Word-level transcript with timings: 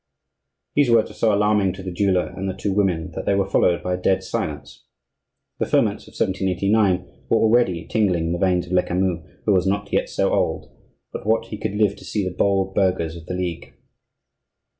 These 0.73 0.89
words 0.89 1.11
were 1.11 1.15
so 1.15 1.31
alarming 1.31 1.73
to 1.73 1.83
the 1.83 1.91
jeweller 1.91 2.33
and 2.35 2.49
the 2.49 2.55
two 2.55 2.73
women 2.73 3.11
that 3.11 3.27
they 3.27 3.35
were 3.35 3.47
followed 3.47 3.83
by 3.83 3.93
a 3.93 4.01
dead 4.01 4.23
silence. 4.23 4.83
The 5.59 5.67
ferments 5.67 6.07
of 6.07 6.15
1789 6.15 7.27
were 7.29 7.37
already 7.37 7.85
tingling 7.85 8.25
in 8.25 8.31
the 8.31 8.39
veins 8.39 8.65
of 8.65 8.71
Lecamus, 8.73 9.23
who 9.45 9.53
was 9.53 9.67
not 9.67 9.93
yet 9.93 10.09
so 10.09 10.33
old 10.33 10.75
but 11.13 11.27
what 11.27 11.49
he 11.49 11.57
could 11.59 11.75
live 11.75 11.95
to 11.97 12.03
see 12.03 12.23
the 12.25 12.33
bold 12.35 12.73
burghers 12.73 13.15
of 13.15 13.27
the 13.27 13.35
Ligue. 13.35 13.75